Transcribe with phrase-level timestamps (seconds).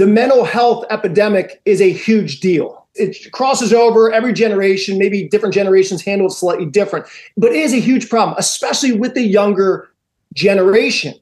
[0.00, 2.86] the mental health epidemic is a huge deal.
[2.94, 7.04] It crosses over every generation, maybe different generations handle it slightly different,
[7.36, 9.90] but it is a huge problem, especially with the younger
[10.32, 11.12] generation.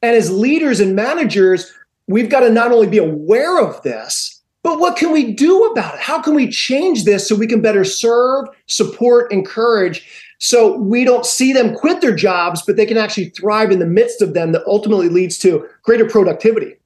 [0.00, 1.72] And as leaders and managers,
[2.06, 5.94] we've got to not only be aware of this, but what can we do about
[5.94, 6.00] it?
[6.00, 10.08] How can we change this so we can better serve, support, encourage
[10.38, 13.86] so we don't see them quit their jobs, but they can actually thrive in the
[13.86, 16.76] midst of them that ultimately leads to greater productivity?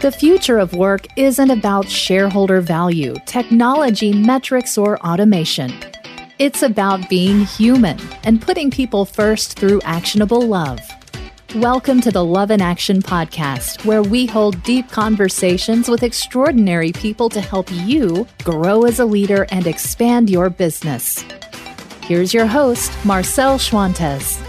[0.00, 5.74] The future of work isn't about shareholder value, technology, metrics, or automation.
[6.38, 10.78] It's about being human and putting people first through actionable love.
[11.56, 17.28] Welcome to the Love in Action podcast, where we hold deep conversations with extraordinary people
[17.30, 21.24] to help you grow as a leader and expand your business.
[22.02, 24.47] Here's your host, Marcel Schwantes.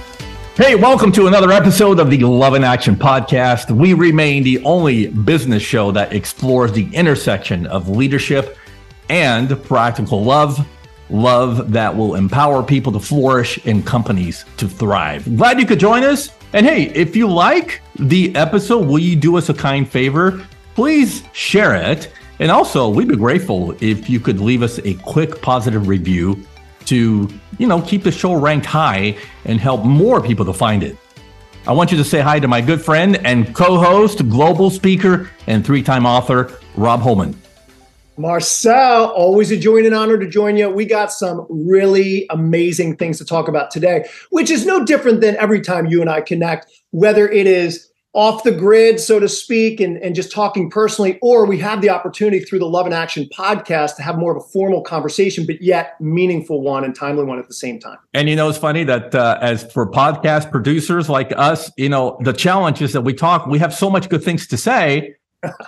[0.59, 3.72] Hey, welcome to another episode of the Love in Action podcast.
[3.72, 8.58] We remain the only business show that explores the intersection of leadership
[9.08, 10.68] and practical love.
[11.10, 15.24] Love that will empower people to flourish and companies to thrive.
[15.37, 16.32] Glad you could join us.
[16.52, 20.46] And hey, if you like the episode, will you do us a kind favor?
[20.76, 22.12] Please share it.
[22.40, 26.46] And also, we'd be grateful if you could leave us a quick positive review
[26.85, 30.98] to, you know, keep the show ranked high and help more people to find it.
[31.68, 35.66] I want you to say hi to my good friend and co-host, global speaker, and
[35.66, 37.40] three-time author, Robb Holman.
[38.18, 40.70] Marcel, always a joy and an honor to join you.
[40.70, 45.38] We got some really amazing things to talk about today, which is no different than
[45.38, 49.79] every time you and I connect, whether it is off the grid, so to speak,
[49.79, 53.29] and, and just talking personally, or we have the opportunity through the Love in Action
[53.38, 57.37] podcast to have more of a formal conversation, but yet meaningful one and timely one
[57.37, 57.98] at the same time.
[58.13, 62.18] And you know, it's funny that uh, as for podcast producers like us, you know,
[62.21, 65.16] the challenge is that we talk, we have so much good things to say,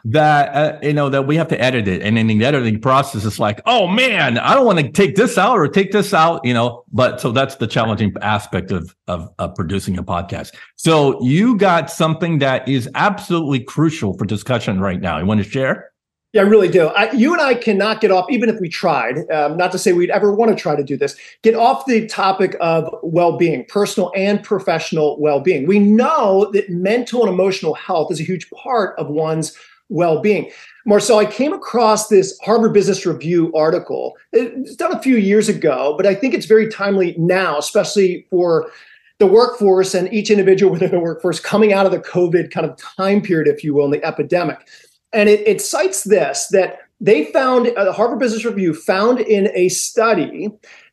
[0.05, 2.01] that uh, you know that we have to edit it.
[2.01, 5.37] And in the editing process it's like oh man i don't want to take this
[5.37, 6.83] out or take this out you know?
[6.91, 10.53] But so that's the challenging aspect of, of of producing a podcast.
[10.75, 15.19] So you got something that is absolutely crucial for discussion right now.
[15.19, 15.90] You want to share
[16.33, 16.87] yeah, I really do.
[16.87, 19.91] I, you and I cannot get off, even if we tried, um, not to say
[19.91, 23.65] we'd ever want to try to do this, get off the topic of well being,
[23.65, 25.67] personal and professional well being.
[25.67, 29.57] We know that mental and emotional health is a huge part of one's
[29.89, 30.49] well being.
[30.85, 34.17] Marcel, I came across this Harvard Business Review article.
[34.31, 38.71] It's done a few years ago, but I think it's very timely now, especially for
[39.19, 42.77] the workforce and each individual within the workforce coming out of the COVID kind of
[42.77, 44.65] time period, if you will, in the epidemic.
[45.13, 49.49] And it, it cites this that they found, uh, the Harvard Business Review found in
[49.53, 50.49] a study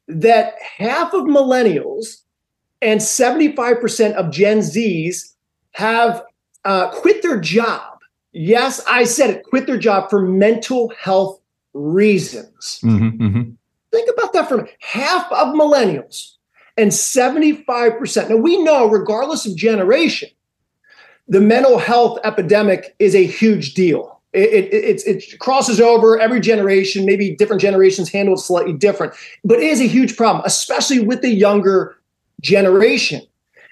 [0.09, 2.23] that half of millennials
[2.81, 5.35] and 75% of Gen Zs
[5.73, 6.25] have
[6.65, 7.99] uh, quit their job.
[8.33, 11.41] Yes, I said it, quit their job for mental health
[11.75, 12.81] reasons.
[12.83, 13.51] Mm-hmm, mm-hmm.
[13.91, 14.77] Think about that for a minute.
[14.81, 16.35] Half of millennials
[16.77, 18.31] and 75%.
[18.31, 20.31] Now, we know, regardless of generation,
[21.29, 24.21] the mental health epidemic is a huge deal.
[24.33, 29.59] It, it, it, crosses over every generation, maybe different generations handle it slightly different, but
[29.59, 31.97] it is a huge problem, especially with the younger
[32.43, 33.23] generation.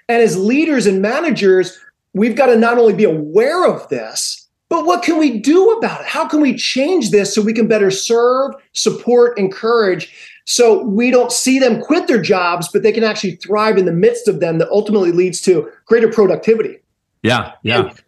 [0.09, 1.77] And as leaders and managers,
[2.13, 6.01] we've got to not only be aware of this, but what can we do about
[6.01, 6.07] it?
[6.07, 10.13] How can we change this so we can better serve, support, encourage
[10.45, 13.93] so we don't see them quit their jobs, but they can actually thrive in the
[13.93, 16.79] midst of them that ultimately leads to greater productivity?
[17.27, 17.89] Yeah, yeah.
[17.89, 18.01] And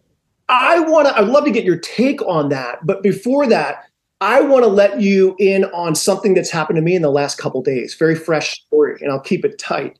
[0.47, 2.85] I want to, I'd love to get your take on that.
[2.85, 3.83] But before that,
[4.21, 7.37] I want to let you in on something that's happened to me in the last
[7.37, 7.95] couple days.
[7.95, 9.97] Very fresh story, and I'll keep it tight.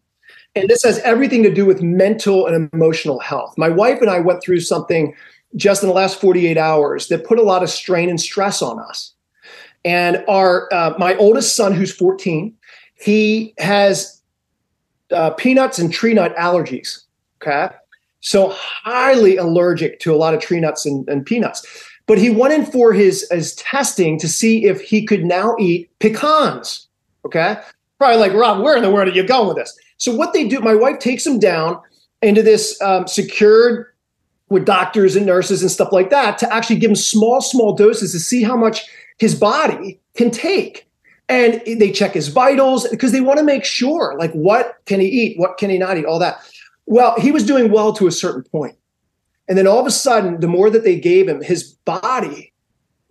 [0.56, 3.54] And this has everything to do with mental and emotional health.
[3.58, 5.16] My wife and I went through something
[5.56, 8.80] just in the last 48 hours that put a lot of strain and stress on
[8.80, 9.14] us.
[9.86, 12.54] And our uh, my oldest son, who's 14,
[12.96, 14.22] he has
[15.12, 17.04] uh, peanuts and tree nut allergies.
[17.42, 17.74] Okay,
[18.22, 21.66] so highly allergic to a lot of tree nuts and, and peanuts.
[22.06, 25.90] But he went in for his, his testing to see if he could now eat
[26.00, 26.88] pecans.
[27.26, 27.58] Okay.
[27.98, 29.78] Probably like, Rob, where in the world are you going with this?
[29.98, 31.80] So what they do, my wife takes him down
[32.22, 33.86] into this um, secured
[34.50, 38.12] with doctors and nurses and stuff like that to actually give him small, small doses
[38.14, 38.88] to see how much
[39.20, 40.88] his body can take.
[41.28, 45.06] And they check his vitals because they want to make sure, like, what can he
[45.06, 45.38] eat?
[45.38, 46.06] What can he not eat?
[46.06, 46.40] All that.
[46.90, 48.76] Well, he was doing well to a certain point.
[49.48, 52.52] And then all of a sudden, the more that they gave him, his body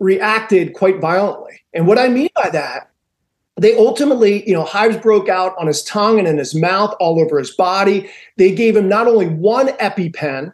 [0.00, 1.60] reacted quite violently.
[1.72, 2.90] And what I mean by that,
[3.56, 7.20] they ultimately, you know, hives broke out on his tongue and in his mouth, all
[7.20, 8.10] over his body.
[8.36, 10.52] They gave him not only one EpiPen,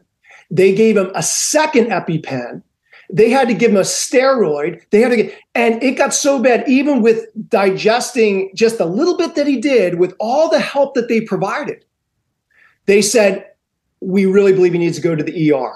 [0.50, 2.62] they gave him a second EpiPen.
[3.10, 4.82] They had to give him a steroid.
[4.90, 9.16] They had to get, and it got so bad, even with digesting just a little
[9.16, 11.86] bit that he did, with all the help that they provided,
[12.86, 13.46] they said,
[14.00, 15.72] We really believe he needs to go to the ER.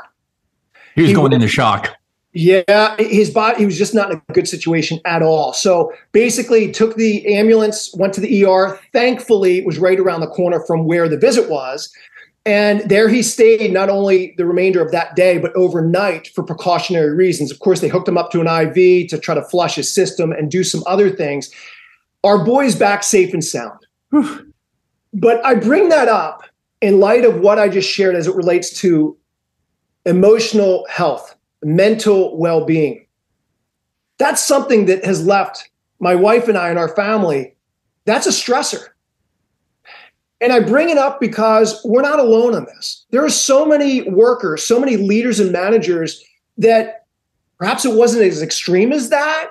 [0.94, 1.94] He was he going into shock.
[2.32, 5.52] Yeah, his body, he was just not in a good situation at all.
[5.52, 8.78] So basically, took the ambulance, went to the ER.
[8.93, 11.90] Thankfully, it was right around the corner from where the visit was.
[12.44, 17.14] And there he stayed not only the remainder of that day, but overnight for precautionary
[17.14, 17.50] reasons.
[17.50, 20.32] Of course, they hooked him up to an IV to try to flush his system
[20.32, 21.50] and do some other things.
[22.25, 23.78] Our boy's back safe and sound.
[25.12, 26.44] but I bring that up
[26.80, 29.16] in light of what I just shared as it relates to
[30.06, 33.06] emotional health, mental well being.
[34.19, 35.70] That's something that has left
[36.00, 37.54] my wife and I and our family.
[38.04, 38.88] That's a stressor.
[40.40, 43.04] And I bring it up because we're not alone on this.
[43.10, 46.25] There are so many workers, so many leaders and managers
[46.58, 47.06] that
[47.58, 49.50] perhaps it wasn't as extreme as that,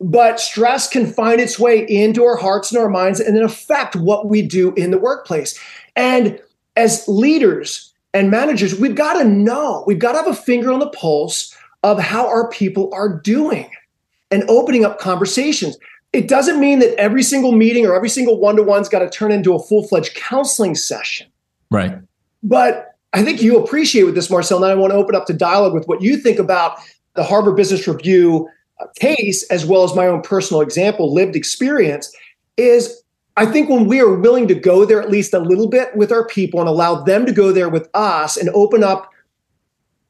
[0.00, 3.96] but stress can find its way into our hearts and our minds and then affect
[3.96, 5.58] what we do in the workplace.
[5.96, 6.40] And
[6.76, 10.80] as leaders and managers, we've got to know, we've got to have a finger on
[10.80, 13.70] the pulse of how our people are doing
[14.30, 15.76] and opening up conversations.
[16.12, 19.10] It doesn't mean that every single meeting or every single one to one's got to
[19.10, 21.26] turn into a full fledged counseling session.
[21.70, 21.98] Right.
[22.42, 25.32] But I think you appreciate with this, Marcel, and I want to open up to
[25.32, 26.78] dialogue with what you think about
[27.14, 28.48] the Harvard Business Review
[28.80, 32.14] uh, case, as well as my own personal example, lived experience,
[32.56, 33.02] is
[33.36, 36.12] I think when we are willing to go there at least a little bit with
[36.12, 39.10] our people and allow them to go there with us and open up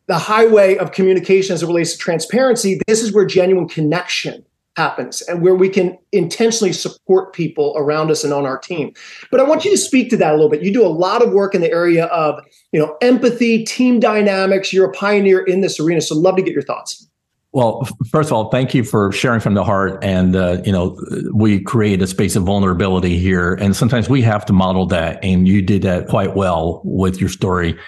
[0.06, 4.44] the highway of communication as it relates to transparency, this is where genuine connection
[4.76, 8.92] happens and where we can intentionally support people around us and on our team.
[9.30, 10.62] But I want you to speak to that a little bit.
[10.62, 12.42] You do a lot of work in the area of,
[12.72, 14.72] you know, empathy, team dynamics.
[14.72, 17.06] You're a pioneer in this arena, so love to get your thoughts.
[17.52, 20.02] Well, first of all, thank you for sharing from the heart.
[20.02, 20.98] And, uh, you know,
[21.34, 23.54] we create a space of vulnerability here.
[23.54, 25.22] And sometimes we have to model that.
[25.22, 27.78] And you did that quite well with your story.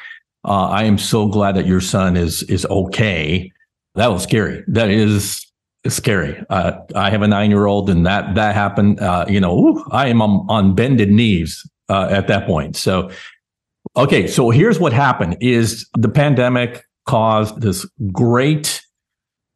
[0.45, 3.51] Uh, I am so glad that your son is, is okay.
[3.95, 4.63] That was scary.
[4.69, 5.47] That is
[5.89, 6.43] scary.
[6.51, 9.01] Uh, I have a nine year old, and that that happened.
[9.01, 12.77] Uh, you know, I am on, on bended knees uh, at that point.
[12.77, 13.11] So,
[13.97, 18.84] okay, so here's what happened: is the pandemic caused this great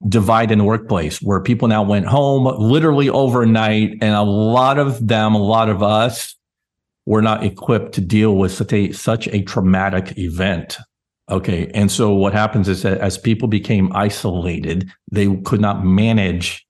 [0.06, 5.06] divide in the workplace where people now went home literally overnight, and a lot of
[5.06, 6.36] them, a lot of us,
[7.06, 10.78] were not equipped to deal with such a such a traumatic event
[11.30, 11.70] Okay.
[11.74, 16.66] And so what happens is that as people became isolated, they could not manage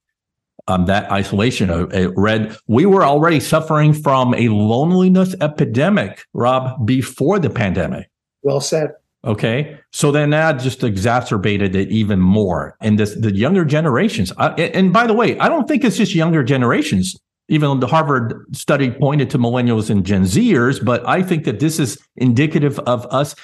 [0.66, 1.70] um, that isolation.
[1.70, 8.10] Uh, it read, we were already suffering from a loneliness epidemic, Rob, before the pandemic.
[8.42, 8.90] Well said.
[9.24, 9.78] Okay.
[9.92, 12.76] So then that just exacerbated it even more.
[12.80, 16.14] And this, the younger generations, uh, and by the way, I don't think it's just
[16.14, 17.16] younger generations.
[17.48, 21.78] Even the Harvard study pointed to millennials and Gen Zers, but I think that this
[21.78, 23.34] is indicative of us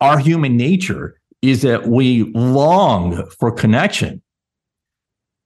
[0.00, 4.22] our human nature is that we long for connection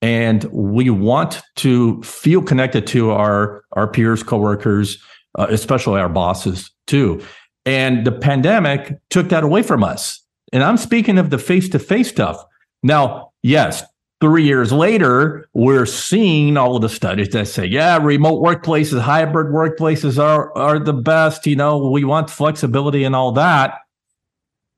[0.00, 5.02] and we want to feel connected to our our peers coworkers
[5.38, 7.22] uh, especially our bosses too
[7.64, 10.20] and the pandemic took that away from us.
[10.52, 12.44] And i'm speaking of the face-to-face stuff.
[12.82, 13.82] Now yes
[14.20, 19.48] three years later we're seeing all of the studies that say yeah remote workplaces hybrid
[19.48, 23.78] workplaces are are the best you know we want flexibility and all that.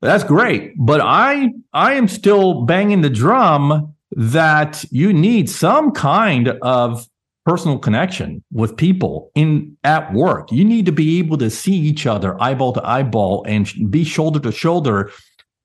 [0.01, 6.49] That's great, but I I am still banging the drum that you need some kind
[6.61, 7.07] of
[7.45, 10.51] personal connection with people in at work.
[10.51, 14.39] You need to be able to see each other eyeball to eyeball and be shoulder
[14.39, 15.11] to shoulder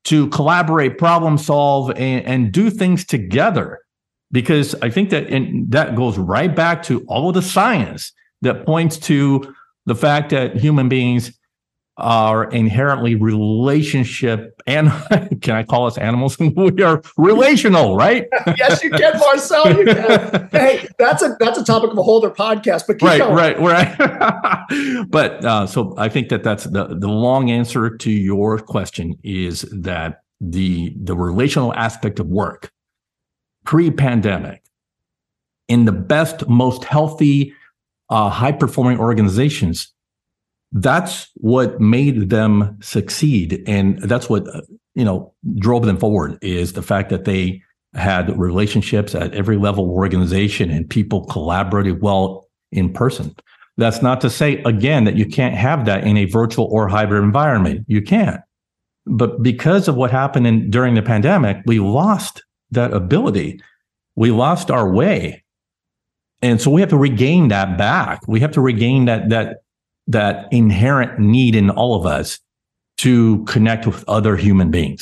[0.05, 3.81] to collaborate, problem solve, and, and do things together.
[4.33, 8.65] Because I think that and that goes right back to all of the science that
[8.65, 9.55] points to
[9.87, 11.33] the fact that human beings
[12.01, 14.91] are inherently relationship and
[15.43, 16.39] can I call us animals?
[16.57, 18.27] we are relational, right?
[18.59, 19.79] yes, you can, Marcel.
[19.79, 20.49] You can.
[20.53, 22.85] hey, that's a that's a topic of a whole other podcast.
[22.87, 23.35] But right, going.
[23.35, 25.07] right, right.
[25.09, 29.63] but uh, so I think that that's the the long answer to your question is
[29.73, 32.73] that the the relational aspect of work
[33.65, 34.63] pre-pandemic
[35.69, 37.55] in the best, most healthy,
[38.09, 39.93] uh, high performing organizations
[40.73, 44.61] that's what made them succeed and that's what uh,
[44.95, 47.61] you know drove them forward is the fact that they
[47.95, 53.35] had relationships at every level of organization and people collaborated well in person
[53.77, 57.25] that's not to say again that you can't have that in a virtual or hybrid
[57.25, 58.41] environment you can't
[59.07, 63.61] but because of what happened in, during the pandemic we lost that ability.
[64.17, 65.45] We lost our way.
[66.43, 68.27] And so we have to regain that back.
[68.27, 69.59] We have to regain that that
[70.11, 72.39] that inherent need in all of us
[72.99, 75.01] to connect with other human beings.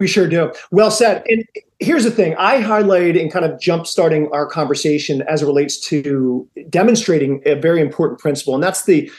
[0.00, 0.52] We sure do.
[0.70, 1.24] Well said.
[1.26, 1.44] And
[1.80, 5.80] here's the thing I highlighted in kind of jump starting our conversation as it relates
[5.88, 9.10] to demonstrating a very important principle, and that's the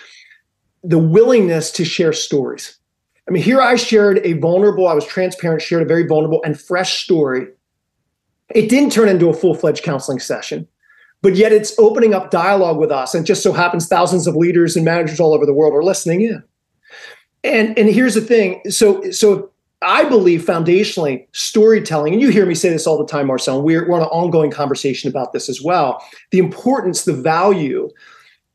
[0.83, 2.77] the willingness to share stories.
[3.27, 6.59] I mean, here I shared a vulnerable, I was transparent, shared a very vulnerable and
[6.59, 7.47] fresh story.
[8.55, 10.67] It didn't turn into a full fledged counseling session,
[11.21, 13.13] but yet it's opening up dialogue with us.
[13.13, 16.21] And just so happens thousands of leaders and managers all over the world are listening
[16.21, 16.43] in.
[17.43, 18.61] And, and here's the thing.
[18.69, 23.27] So, so I believe foundationally storytelling, and you hear me say this all the time,
[23.27, 26.03] Marcel, we're, we're on an ongoing conversation about this as well.
[26.31, 27.89] The importance, the value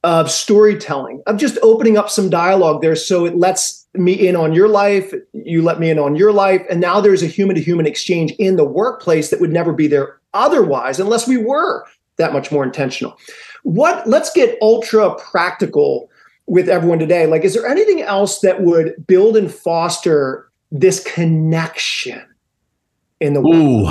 [0.02, 4.52] of storytelling, of just opening up some dialogue there so it lets me in on
[4.52, 6.62] your life, you let me in on your life.
[6.68, 9.86] And now there's a human to human exchange in the workplace that would never be
[9.86, 13.16] there otherwise unless we were that much more intentional.
[13.62, 16.10] What let's get ultra practical
[16.46, 17.26] with everyone today.
[17.26, 22.22] Like, is there anything else that would build and foster this connection
[23.20, 23.56] in the world?
[23.56, 23.86] Ooh,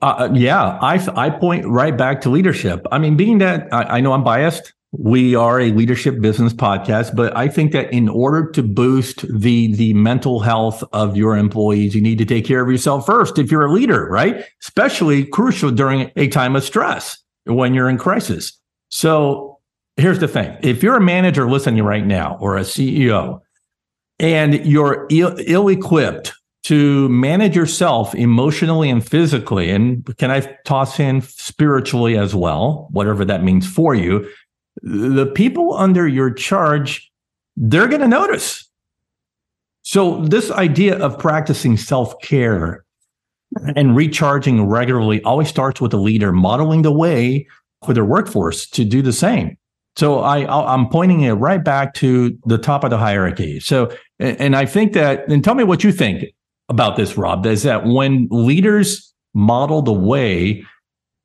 [0.00, 2.86] uh, yeah, I I point right back to leadership.
[2.90, 7.14] I mean, being that I, I know I'm biased, we are a leadership business podcast,
[7.14, 11.94] but I think that in order to boost the the mental health of your employees,
[11.94, 13.38] you need to take care of yourself first.
[13.38, 14.44] If you're a leader, right?
[14.60, 18.58] Especially crucial during a time of stress when you're in crisis.
[18.88, 19.58] So
[19.96, 23.40] here's the thing: if you're a manager listening right now, or a CEO,
[24.18, 26.32] and you're ill equipped
[26.64, 33.24] to manage yourself emotionally and physically, and can I toss in spiritually as well, whatever
[33.24, 34.28] that means for you,
[34.80, 37.10] the people under your charge,
[37.56, 38.68] they're going to notice.
[39.82, 42.81] So, this idea of practicing self care
[43.76, 47.46] and recharging regularly always starts with the leader modeling the way
[47.84, 49.56] for their workforce to do the same.
[49.96, 53.60] So I I'm pointing it right back to the top of the hierarchy.
[53.60, 56.24] So and I think that and tell me what you think
[56.68, 57.44] about this, Rob.
[57.44, 60.64] Is that when leaders model the way,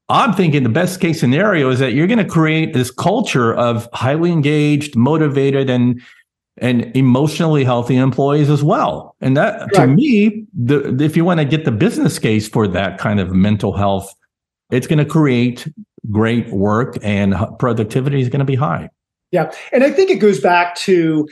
[0.10, 3.88] I'm thinking the best case scenario is that you're going to create this culture of
[3.94, 6.02] highly engaged, motivated, and
[6.60, 9.16] and emotionally healthy employees as well.
[9.22, 9.86] And that right.
[9.86, 13.32] to me, the, if you want to get the business case for that kind of
[13.32, 14.14] mental health,
[14.72, 15.68] it's going to create
[16.12, 18.90] great work and productivity is going to be high.
[19.32, 19.52] Yeah.
[19.72, 21.28] And I think it goes back to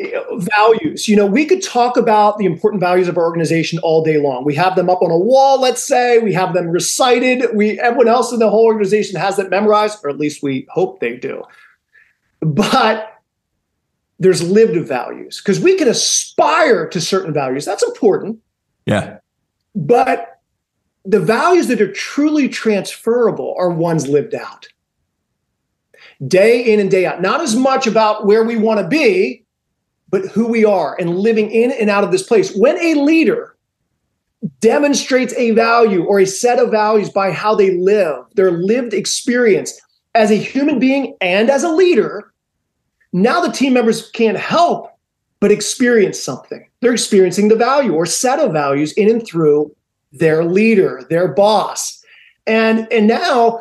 [0.00, 0.20] eh,
[0.56, 1.08] values.
[1.08, 4.44] You know, we could talk about the important values of our organization all day long.
[4.44, 7.46] We have them up on a wall, let's say, we have them recited.
[7.54, 11.00] We everyone else in the whole organization has it memorized, or at least we hope
[11.00, 11.44] they do.
[12.40, 13.15] But
[14.18, 17.64] there's lived values because we can aspire to certain values.
[17.64, 18.38] That's important.
[18.86, 19.18] Yeah.
[19.74, 20.40] But
[21.04, 24.68] the values that are truly transferable are ones lived out
[26.26, 27.20] day in and day out.
[27.20, 29.44] Not as much about where we want to be,
[30.08, 32.54] but who we are and living in and out of this place.
[32.56, 33.56] When a leader
[34.60, 39.78] demonstrates a value or a set of values by how they live, their lived experience
[40.14, 42.32] as a human being and as a leader,
[43.12, 44.92] now the team members can't help
[45.40, 46.66] but experience something.
[46.80, 49.74] They're experiencing the value or set of values in and through
[50.12, 52.02] their leader, their boss.
[52.46, 53.60] And and now,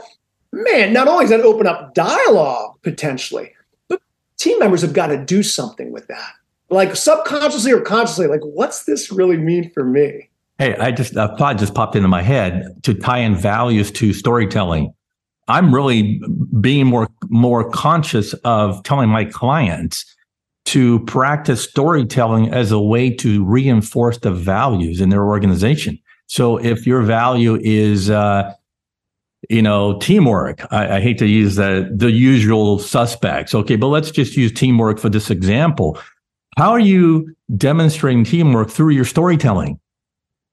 [0.51, 3.51] man, not only does that open up dialogue potentially,
[3.87, 4.01] but
[4.37, 6.31] team members have got to do something with that.
[6.69, 10.29] Like subconsciously or consciously, like, what's this really mean for me?
[10.57, 14.13] Hey, I just a thought just popped into my head to tie in values to
[14.13, 14.93] storytelling.
[15.47, 16.21] I'm really
[16.59, 20.05] being more more conscious of telling my clients
[20.65, 25.99] to practice storytelling as a way to reinforce the values in their organization.
[26.27, 28.51] So if your value is, uh,
[29.49, 33.53] you know, teamwork, I, I, hate to use the the usual suspects.
[33.53, 35.99] Okay, but let's just use teamwork for this example.
[36.57, 39.79] How are you demonstrating teamwork through your storytelling?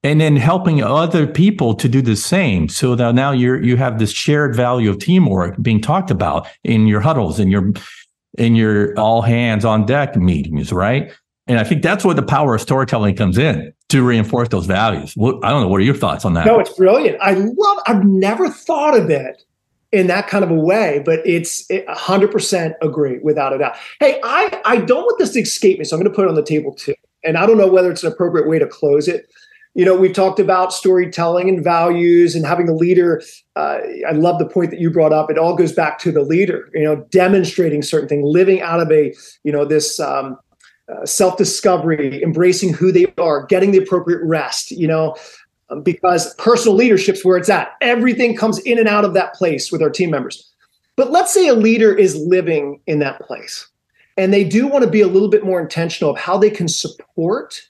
[0.05, 3.99] And then helping other people to do the same, so that now you're you have
[3.99, 7.71] this shared value of teamwork being talked about in your huddles, in your
[8.37, 11.13] in your all hands on deck meetings, right?
[11.47, 15.13] And I think that's where the power of storytelling comes in to reinforce those values.
[15.17, 15.67] I don't know.
[15.67, 16.45] What are your thoughts on that?
[16.45, 17.17] No, it's brilliant.
[17.21, 17.77] I love.
[17.87, 19.43] I've never thought of it
[19.93, 23.75] in that kind of a way, but it's hundred percent agree without a doubt.
[24.01, 26.29] Hey, I I don't want this to escape me, so I'm going to put it
[26.29, 26.95] on the table too.
[27.23, 29.29] And I don't know whether it's an appropriate way to close it.
[29.75, 33.23] You know, we've talked about storytelling and values and having a leader.
[33.55, 35.31] Uh, I love the point that you brought up.
[35.31, 36.69] It all goes back to the leader.
[36.73, 39.13] You know, demonstrating certain things, living out of a
[39.43, 40.37] you know this um,
[40.91, 45.15] uh, self discovery, embracing who they are, getting the appropriate rest, you know,
[45.69, 47.71] um, because personal leadership's where it's at.
[47.81, 50.51] Everything comes in and out of that place with our team members.
[50.95, 53.67] But let's say a leader is living in that place
[54.17, 56.67] and they do want to be a little bit more intentional of how they can
[56.67, 57.61] support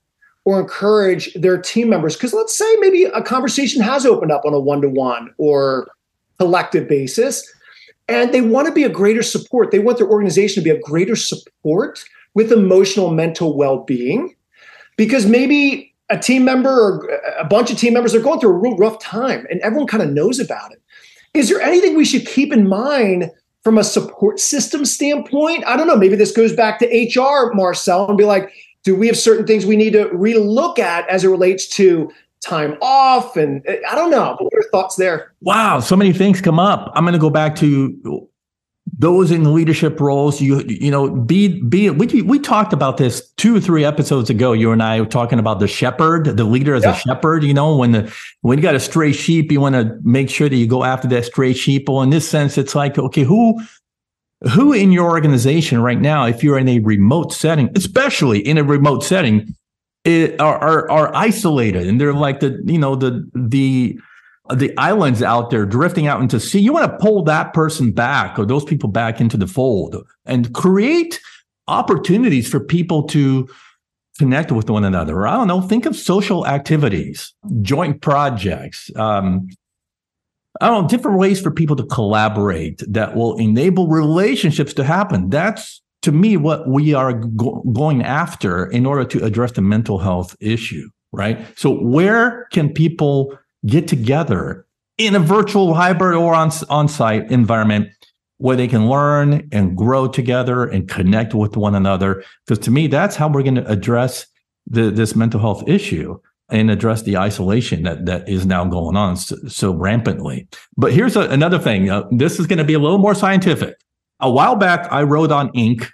[0.45, 2.15] or encourage their team members.
[2.15, 5.87] Because let's say maybe a conversation has opened up on a one to one or
[6.39, 7.49] collective basis,
[8.07, 9.71] and they want to be a greater support.
[9.71, 14.35] They want their organization to be a greater support with emotional, mental well being.
[14.97, 17.09] Because maybe a team member or
[17.39, 20.03] a bunch of team members are going through a real rough time and everyone kind
[20.03, 20.81] of knows about it.
[21.33, 23.31] Is there anything we should keep in mind
[23.63, 25.65] from a support system standpoint?
[25.65, 25.95] I don't know.
[25.95, 28.51] Maybe this goes back to HR, Marcel, and be like,
[28.83, 32.11] do we have certain things we need to relook at as it relates to
[32.45, 33.37] time off?
[33.37, 34.35] And uh, I don't know.
[34.39, 35.33] What are your thoughts there?
[35.41, 36.91] Wow, so many things come up.
[36.95, 38.29] I'm going to go back to
[38.99, 43.55] those in leadership roles you you know be be we we talked about this two
[43.55, 46.83] or three episodes ago you and I were talking about the shepherd the leader as
[46.83, 46.91] yeah.
[46.91, 49.97] a shepherd you know when the when you got a stray sheep you want to
[50.03, 52.97] make sure that you go after that stray sheep well in this sense it's like
[52.99, 53.59] okay who
[54.51, 58.63] who in your organization right now if you're in a remote setting especially in a
[58.63, 59.55] remote setting
[60.05, 63.97] it, are, are are isolated and they're like the you know the the
[64.51, 66.59] the islands out there drifting out into sea.
[66.59, 69.95] You want to pull that person back or those people back into the fold
[70.25, 71.21] and create
[71.67, 73.47] opportunities for people to
[74.19, 75.25] connect with one another.
[75.25, 75.61] I don't know.
[75.61, 78.91] Think of social activities, joint projects.
[78.95, 79.47] Um,
[80.63, 85.29] I don't know, different ways for people to collaborate that will enable relationships to happen.
[85.29, 89.99] That's to me what we are go- going after in order to address the mental
[89.99, 91.45] health issue, right?
[91.57, 94.65] So where can people get together
[94.97, 97.89] in a virtual hybrid or on, on-site environment
[98.37, 102.23] where they can learn and grow together and connect with one another.
[102.45, 104.27] Because to me, that's how we're going to address
[104.67, 109.17] the, this mental health issue and address the isolation that, that is now going on
[109.17, 110.47] so, so rampantly.
[110.77, 111.89] But here's a, another thing.
[111.89, 113.75] Uh, this is going to be a little more scientific.
[114.19, 115.89] A while back, I wrote on Inc.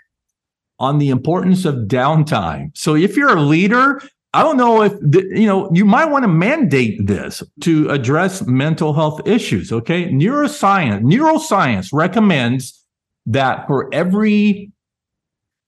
[0.80, 2.76] on the importance of downtime.
[2.78, 4.02] So if you're a leader,
[4.34, 8.94] I don't know if you know you might want to mandate this to address mental
[8.94, 9.72] health issues.
[9.72, 12.86] Okay, neuroscience neuroscience recommends
[13.26, 14.72] that for every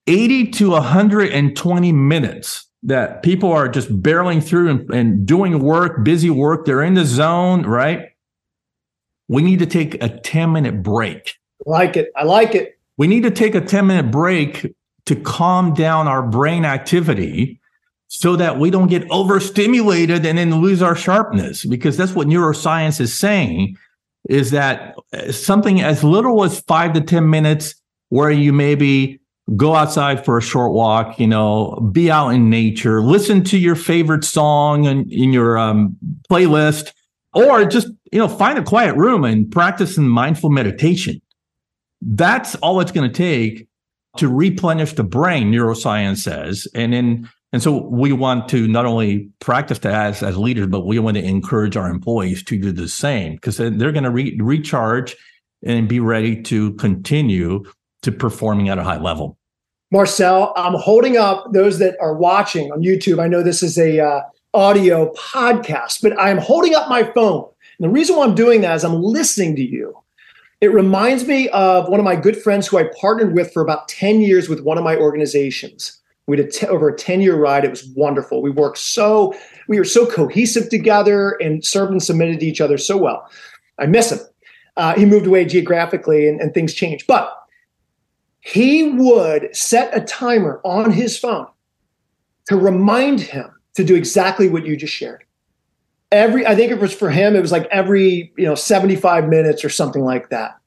[0.06, 6.30] 80 to 120 minutes that people are just barreling through and, and doing work, busy
[6.30, 8.10] work, they're in the zone, right?
[9.28, 11.36] We need to take a 10 minute break.
[11.66, 12.12] I like it.
[12.16, 12.80] I like it.
[12.98, 14.74] We need to take a 10 minute break
[15.06, 17.60] to calm down our brain activity
[18.08, 23.00] so that we don't get overstimulated and then lose our sharpness because that's what neuroscience
[23.00, 23.78] is saying
[24.30, 24.96] is that
[25.32, 27.76] something as little as 5 to 10 minutes
[28.10, 29.21] where you maybe
[29.56, 33.76] go outside for a short walk you know be out in nature listen to your
[33.76, 35.96] favorite song in, in your um,
[36.30, 36.92] playlist
[37.34, 41.22] or just you know find a quiet room and practice some mindful meditation
[42.02, 43.68] that's all it's going to take
[44.18, 49.30] to replenish the brain neuroscience says and then and so we want to not only
[49.40, 52.88] practice that as, as leaders, but we want to encourage our employees to do the
[52.88, 55.18] same because they're going to re- recharge
[55.64, 57.64] and be ready to continue
[58.04, 59.38] to performing at a high level.
[59.92, 63.20] Marcel, I'm holding up those that are watching on YouTube.
[63.20, 64.22] I know this is a uh,
[64.54, 67.46] audio podcast, but I'm holding up my phone.
[67.78, 69.98] And the reason why I'm doing that is I'm listening to you.
[70.62, 73.90] It reminds me of one of my good friends who I partnered with for about
[73.90, 76.00] 10 years with one of my organizations.
[76.26, 77.66] We did over a 10 year ride.
[77.66, 78.42] It was wonderful.
[78.42, 79.36] We worked so,
[79.68, 83.30] we were so cohesive together and served and submitted to each other so well.
[83.78, 84.20] I miss him.
[84.78, 87.08] Uh, he moved away geographically and, and things changed.
[87.08, 87.36] But
[88.42, 91.48] he would set a timer on his phone
[92.48, 95.24] to remind him to do exactly what you just shared.
[96.12, 99.64] Every, I think it was for him, it was like every, you know, 75 minutes
[99.64, 100.58] or something like that.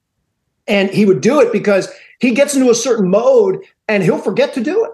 [0.67, 4.55] And he would do it because he gets into a certain mode and he'll forget
[4.55, 4.93] to do it.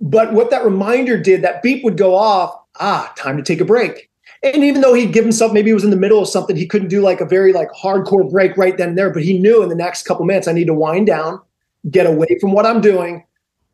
[0.00, 2.54] But what that reminder did, that beep would go off.
[2.80, 4.10] Ah, time to take a break.
[4.42, 6.66] And even though he'd give himself, maybe he was in the middle of something, he
[6.66, 9.10] couldn't do like a very like hardcore break right then and there.
[9.10, 11.40] But he knew in the next couple minutes, I need to wind down,
[11.90, 13.24] get away from what I'm doing,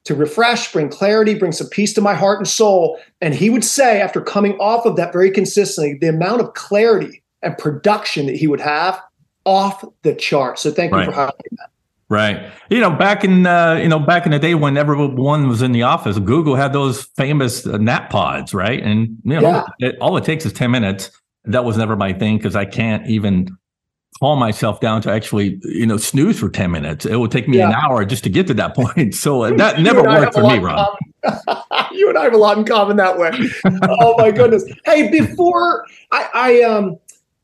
[0.05, 2.99] to refresh, bring clarity, bring some peace to my heart and soul.
[3.21, 7.23] And he would say, after coming off of that very consistently, the amount of clarity
[7.43, 9.01] and production that he would have
[9.45, 10.59] off the chart.
[10.59, 11.07] So thank right.
[11.07, 11.71] you for highlighting that.
[12.11, 12.51] Right.
[12.71, 15.73] You know, back in uh, you know back in the day when everyone was in
[15.73, 18.83] the office, Google had those famous uh, nap pods, right?
[18.83, 19.65] And you know, yeah.
[19.79, 21.11] it, all it takes is ten minutes.
[21.45, 23.49] That was never my thing because I can't even
[24.21, 27.07] calm myself down to actually you know snooze for ten minutes.
[27.07, 27.69] It would take me yeah.
[27.69, 29.15] an hour just to get to that point.
[29.15, 30.97] So uh, that never worked for me, Rob.
[31.93, 33.31] you and I have a lot in common that way.
[34.01, 34.65] oh my goodness.
[34.85, 36.99] Hey, before I, I um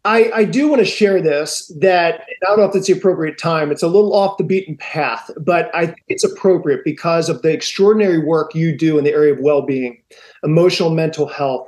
[0.06, 3.38] I, I do want to share this that I don't know if it's the appropriate
[3.38, 3.72] time.
[3.72, 7.50] It's a little off the beaten path, but I think it's appropriate because of the
[7.50, 10.02] extraordinary work you do in the area of well-being,
[10.42, 11.66] emotional mental health,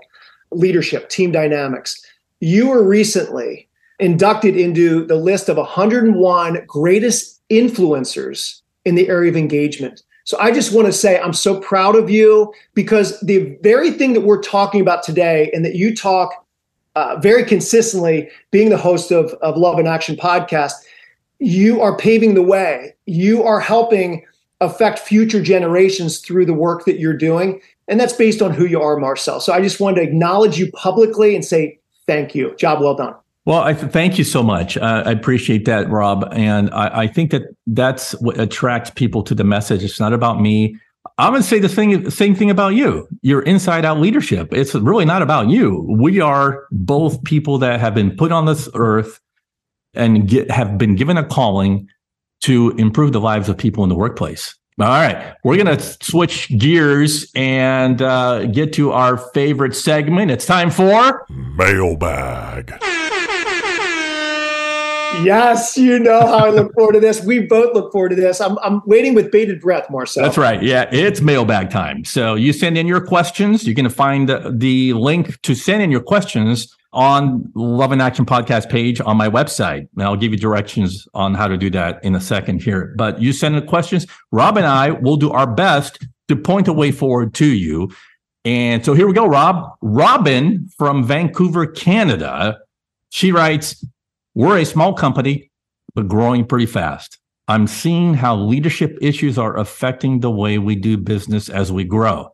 [0.50, 2.04] leadership, team dynamics.
[2.40, 3.65] You were recently
[3.98, 10.02] inducted into the list of 101 greatest influencers in the area of engagement.
[10.24, 14.12] So I just want to say I'm so proud of you because the very thing
[14.14, 16.44] that we're talking about today and that you talk
[16.96, 20.72] uh, very consistently being the host of, of Love in Action podcast,
[21.38, 22.94] you are paving the way.
[23.04, 24.24] You are helping
[24.60, 27.60] affect future generations through the work that you're doing.
[27.86, 29.40] And that's based on who you are, Marcel.
[29.40, 32.56] So I just wanted to acknowledge you publicly and say thank you.
[32.56, 33.14] Job well done.
[33.46, 34.76] Well, I th- thank you so much.
[34.76, 36.28] Uh, I appreciate that, Rob.
[36.32, 39.84] And I, I, think that that's what attracts people to the message.
[39.84, 40.76] It's not about me.
[41.18, 43.08] I'm going to say the thing, same thing about you.
[43.22, 44.52] Your inside out leadership.
[44.52, 45.86] It's really not about you.
[45.88, 49.20] We are both people that have been put on this earth
[49.94, 51.88] and get, have been given a calling
[52.42, 54.56] to improve the lives of people in the workplace.
[54.78, 60.30] All right, we're going to switch gears and uh, get to our favorite segment.
[60.30, 62.74] It's time for mailbag.
[65.22, 67.22] Yes, you know how I look forward to this.
[67.22, 68.40] We both look forward to this.
[68.40, 70.22] I'm, I'm waiting with bated breath, Marcel.
[70.22, 70.62] That's right.
[70.62, 72.04] Yeah, it's mailbag time.
[72.04, 73.66] So you send in your questions.
[73.66, 78.24] You can find the, the link to send in your questions on Love in Action
[78.24, 79.88] podcast page on my website.
[79.94, 82.94] And I'll give you directions on how to do that in a second here.
[82.96, 84.06] But you send in questions.
[84.32, 87.90] Rob and I will do our best to point the way forward to you.
[88.44, 89.76] And so here we go, Rob.
[89.82, 92.58] Robin from Vancouver, Canada.
[93.10, 93.84] She writes,
[94.36, 95.50] we're a small company,
[95.94, 97.18] but growing pretty fast.
[97.48, 102.28] I'm seeing how leadership issues are affecting the way we do business as we grow.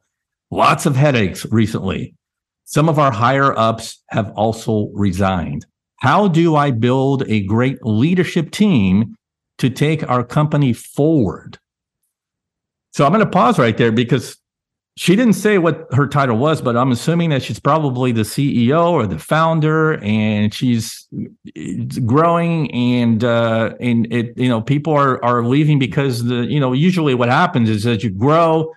[0.50, 2.16] Lots of headaches recently.
[2.64, 5.64] Some of our higher ups have also resigned.
[6.00, 9.14] How do I build a great leadership team
[9.58, 11.56] to take our company forward?
[12.90, 14.38] So I'm going to pause right there because
[14.96, 18.90] she didn't say what her title was, but I'm assuming that she's probably the CEO
[18.90, 21.08] or the founder, and she's
[22.04, 22.70] growing.
[22.72, 27.14] And uh, and it, you know, people are are leaving because the you know usually
[27.14, 28.70] what happens is as you grow,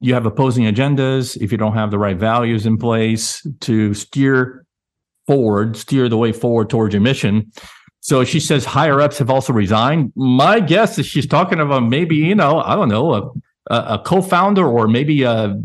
[0.00, 1.36] you have opposing agendas.
[1.36, 4.64] If you don't have the right values in place to steer
[5.26, 7.52] forward, steer the way forward towards your mission.
[8.00, 10.12] So she says higher ups have also resigned.
[10.16, 13.30] My guess is she's talking about maybe you know I don't know a
[13.68, 15.60] a, co-founder or maybe a,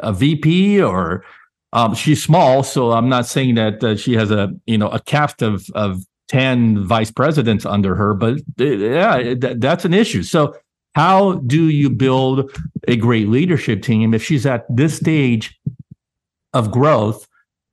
[0.00, 1.24] a VP or
[1.72, 5.00] um, she's small, so I'm not saying that uh, she has a you know a
[5.00, 10.22] cast of of ten vice presidents under her, but uh, yeah, th- that's an issue.
[10.22, 10.54] So
[10.94, 12.54] how do you build
[12.86, 15.58] a great leadership team if she's at this stage
[16.52, 17.26] of growth?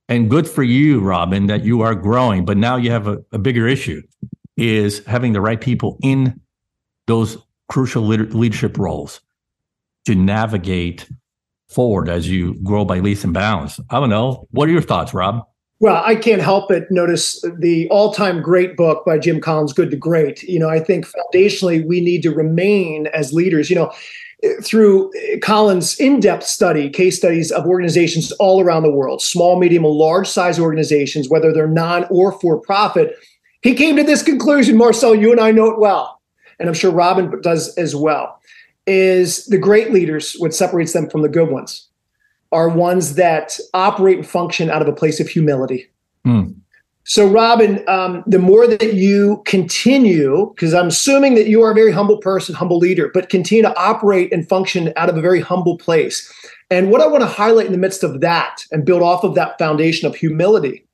[0.07, 3.37] And good for you, Robin, that you are growing, but now you have a, a
[3.37, 4.01] bigger issue
[4.57, 6.39] is having the right people in
[7.05, 7.37] those
[7.69, 9.21] crucial leadership roles
[10.05, 11.07] to navigate
[11.69, 13.79] forward as you grow by leaps and bounds.
[13.89, 14.47] I don't know.
[14.51, 15.45] What are your thoughts, Rob?
[15.81, 19.97] Well, I can't help but notice the all-time great book by Jim Collins, Good to
[19.97, 20.43] Great.
[20.43, 23.69] You know, I think foundationally we need to remain as leaders.
[23.69, 23.93] You know,
[24.61, 29.93] through Collins' in-depth study, case studies of organizations all around the world, small, medium, and
[29.93, 33.15] large size organizations, whether they're non or for profit,
[33.61, 34.75] he came to this conclusion.
[34.75, 36.19] Marcel, you and I know it well,
[36.59, 38.38] and I'm sure Robin does as well
[38.89, 41.87] is the great leaders, what separates them from the good ones,
[42.51, 45.87] are ones that operate and function out of a place of humility.
[46.25, 46.55] Mm.
[47.05, 51.75] So, Robin, um, the more that you continue, because I'm assuming that you are a
[51.75, 55.41] very humble person, humble leader, but continue to operate and function out of a very
[55.41, 56.31] humble place.
[56.69, 59.33] And what I want to highlight in the midst of that and build off of
[59.35, 60.85] that foundation of humility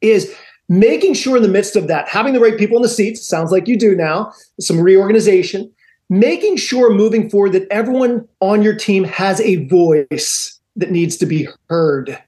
[0.00, 0.34] is
[0.68, 3.52] making sure in the midst of that, having the right people in the seats, sounds
[3.52, 5.70] like you do now, some reorganization,
[6.08, 11.26] making sure moving forward that everyone on your team has a voice that needs to
[11.26, 12.18] be heard.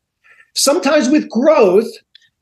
[0.55, 1.89] Sometimes with growth,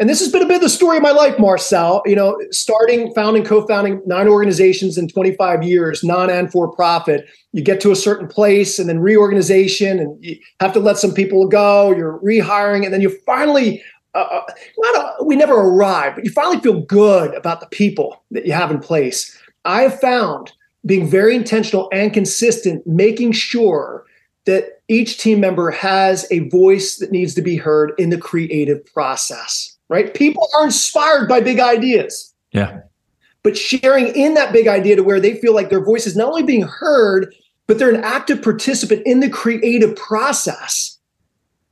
[0.00, 2.40] and this has been a bit of the story of my life, Marcel, you know,
[2.50, 7.28] starting, founding, co-founding nine organizations in 25 years, non and for profit.
[7.52, 11.12] You get to a certain place and then reorganization and you have to let some
[11.12, 13.82] people go, you're rehiring, and then you finally
[14.14, 14.42] uh, uh
[15.18, 18.70] a, we never arrive, but you finally feel good about the people that you have
[18.70, 19.36] in place.
[19.64, 20.52] I have found
[20.86, 24.04] being very intentional and consistent, making sure
[24.46, 28.84] that each team member has a voice that needs to be heard in the creative
[28.86, 30.14] process, right?
[30.14, 32.34] People are inspired by big ideas.
[32.52, 32.80] Yeah.
[33.42, 36.28] But sharing in that big idea to where they feel like their voice is not
[36.28, 37.34] only being heard,
[37.66, 40.97] but they're an active participant in the creative process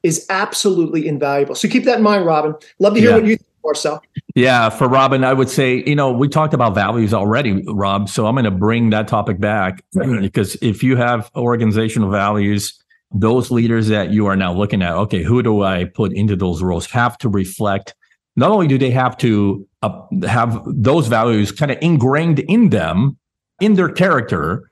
[0.07, 1.57] is absolutely invaluable.
[1.57, 2.55] So keep that in mind, Robin.
[2.79, 3.17] Love to hear yeah.
[3.17, 4.01] what you think, Marcel.
[4.37, 8.09] Yeah, for Robin, I would say, you know, we talked about values already, Rob.
[8.09, 13.51] So I'm going to bring that topic back because if you have organizational values, those
[13.51, 16.87] leaders that you are now looking at, okay, who do I put into those roles
[16.87, 17.93] have to reflect.
[18.37, 23.17] Not only do they have to uh, have those values kind of ingrained in them,
[23.61, 24.71] in their character,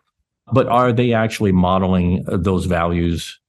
[0.53, 3.40] but are they actually modeling those values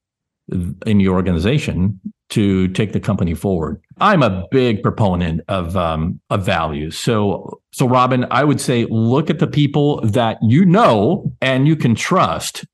[0.86, 3.80] in your organization to take the company forward?
[3.98, 6.98] I'm a big proponent of um, of values.
[6.98, 11.76] So so Robin, I would say look at the people that you know and you
[11.76, 12.64] can trust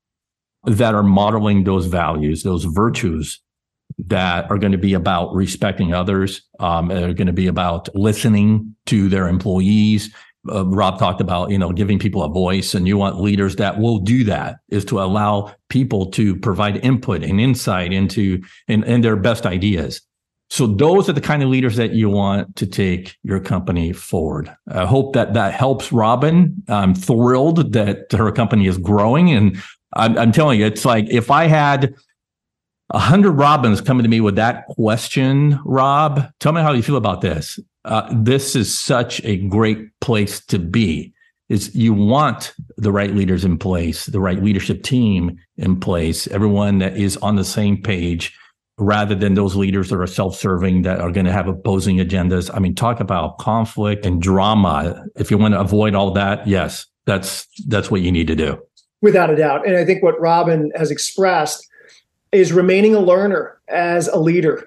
[0.64, 3.40] that are modeling those values, those virtues
[3.98, 8.74] that are going to be about respecting others, um, are going to be about listening
[8.87, 10.14] to their employees.
[10.50, 13.78] Uh, Rob talked about, you know, giving people a voice, and you want leaders that
[13.78, 19.05] will do that is to allow people to provide input and insight into and, and
[19.05, 20.02] their best ideas.
[20.50, 24.55] So those are the kind of leaders that you want to take your company forward.
[24.68, 26.62] I hope that that helps Robin.
[26.68, 29.57] I'm thrilled that her company is growing and
[29.94, 31.94] I'm, I'm telling you, it's like if I had
[32.90, 36.96] a hundred Robins coming to me with that question, Rob, tell me how you feel
[36.96, 37.59] about this.
[37.84, 41.12] Uh, this is such a great place to be.
[41.48, 46.78] Is you want the right leaders in place, the right leadership team in place, everyone
[46.78, 48.34] that is on the same page,
[48.78, 52.50] rather than those leaders that are self-serving that are going to have opposing agendas.
[52.54, 55.04] I mean, talk about conflict and drama.
[55.16, 58.58] If you want to avoid all that, yes, that's that's what you need to do.
[59.02, 59.66] Without a doubt.
[59.66, 61.68] And I think what Robin has expressed
[62.30, 64.66] is remaining a learner as a leader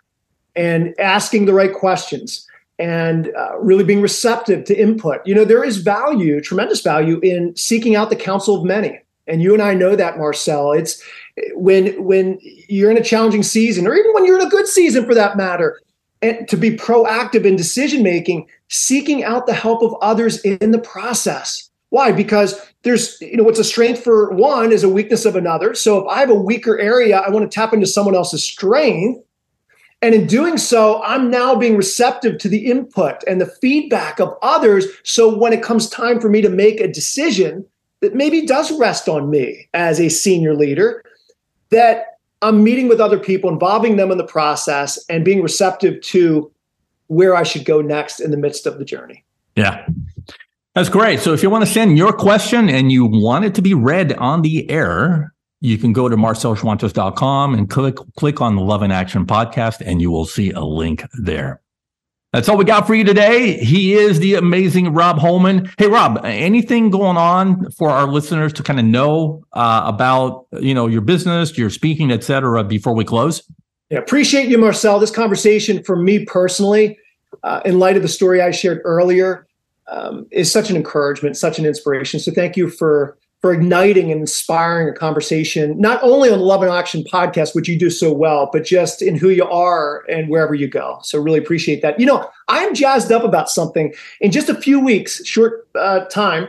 [0.56, 2.46] and asking the right questions
[2.78, 5.26] and uh, really being receptive to input.
[5.26, 9.00] You know, there is value, tremendous value in seeking out the counsel of many.
[9.28, 10.72] And you and I know that, Marcel.
[10.74, 11.02] It's
[11.54, 15.06] when when you're in a challenging season, or even when you're in a good season
[15.06, 15.80] for that matter,
[16.22, 20.80] and to be proactive in decision making, seeking out the help of others in the
[20.80, 21.70] process.
[21.90, 22.12] Why?
[22.12, 25.74] Because there's, you know, what's a strength for one is a weakness of another.
[25.74, 29.25] So if I have a weaker area, I want to tap into someone else's strength.
[30.06, 34.38] And in doing so, I'm now being receptive to the input and the feedback of
[34.44, 34.86] others.
[35.04, 37.66] So when it comes time for me to make a decision
[38.02, 41.04] that maybe does rest on me as a senior leader,
[41.72, 46.52] that I'm meeting with other people, involving them in the process, and being receptive to
[47.08, 49.26] where I should go next in the midst of the journey.
[49.56, 49.88] Yeah.
[50.76, 51.20] That's great.
[51.20, 54.14] So if you want to send your question and you want it to be read
[54.14, 55.34] on the air,
[55.66, 60.02] you can go to marcelschwantes.com and click click on the Love in Action podcast and
[60.02, 61.62] you will see a link there.
[62.32, 63.58] That's all we got for you today.
[63.64, 65.72] He is the amazing Robb Holman.
[65.78, 70.74] Hey, Rob, anything going on for our listeners to kind of know uh, about, you
[70.74, 73.42] know, your business, your speaking, et cetera, before we close?
[73.90, 75.00] Yeah, appreciate you, Marcel.
[75.00, 77.00] This conversation for me personally,
[77.44, 79.48] uh, in light of the story I shared earlier,
[79.88, 82.20] um, is such an encouragement, such an inspiration.
[82.20, 86.64] So thank you for for igniting and inspiring a conversation, not only on the Love
[86.64, 90.30] in Action podcast, which you do so well, but just in who you are and
[90.30, 90.98] wherever you go.
[91.04, 92.00] So really appreciate that.
[92.00, 93.94] You know, I'm jazzed up about something.
[94.20, 96.48] In just a few weeks, short uh, time,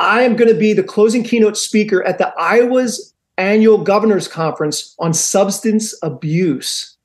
[0.00, 4.96] I am going to be the closing keynote speaker at the Iowa's annual governors conference
[4.98, 6.96] on substance abuse.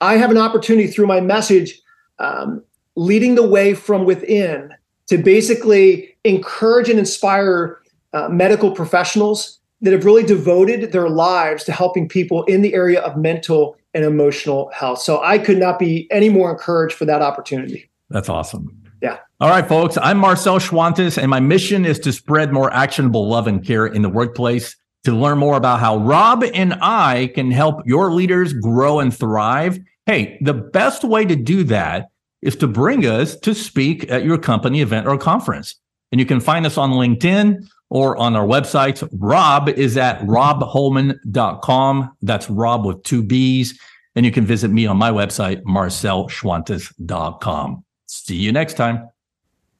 [0.00, 1.82] I have an opportunity through my message,
[2.18, 2.62] um,
[2.94, 4.72] leading the way from within
[5.08, 11.72] to basically encourage and inspire uh, medical professionals that have really devoted their lives to
[11.72, 15.00] helping people in the area of mental and emotional health.
[15.00, 17.90] So I could not be any more encouraged for that opportunity.
[18.10, 18.70] That's awesome.
[19.02, 19.18] Yeah.
[19.40, 19.98] All right, folks.
[20.00, 24.02] I'm Marcel Schwantes, and my mission is to spread more actionable love and care in
[24.02, 24.76] the workplace.
[25.04, 29.78] To learn more about how Rob and I can help your leaders grow and thrive,
[30.06, 32.08] hey, the best way to do that
[32.42, 35.76] is to bring us to speak at your company event or conference.
[36.10, 39.06] And you can find us on LinkedIn or on our website.
[39.12, 42.16] Rob is at robbholman.com.
[42.22, 43.78] That's Rob with two B's.
[44.14, 47.84] And you can visit me on my website, marcelschwantes.com.
[48.06, 49.10] See you next time.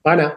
[0.05, 0.37] Bye now.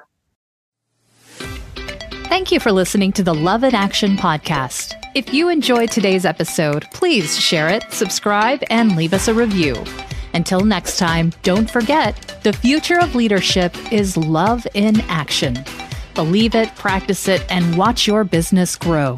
[2.29, 4.95] Thank you for listening to the Love in Action podcast.
[5.15, 9.75] If you enjoyed today's episode, please share it, subscribe, and leave us a review.
[10.33, 15.55] Until next time, don't forget the future of leadership is love in action.
[16.19, 19.15] Believe it, practice it, and watch your business grow.